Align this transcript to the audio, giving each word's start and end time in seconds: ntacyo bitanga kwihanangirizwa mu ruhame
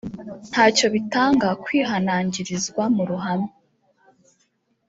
ntacyo 0.51 0.87
bitanga 0.95 1.47
kwihanangirizwa 1.63 2.83
mu 2.95 3.03
ruhame 3.09 3.49